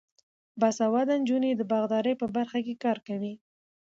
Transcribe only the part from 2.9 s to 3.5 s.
کوي.